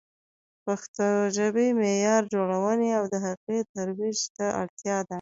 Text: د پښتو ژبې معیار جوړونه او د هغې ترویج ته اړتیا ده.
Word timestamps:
د 0.03 0.03
پښتو 0.65 1.07
ژبې 1.37 1.67
معیار 1.79 2.21
جوړونه 2.33 2.87
او 2.99 3.03
د 3.13 3.15
هغې 3.25 3.59
ترویج 3.73 4.19
ته 4.35 4.45
اړتیا 4.61 4.97
ده. 5.05 5.09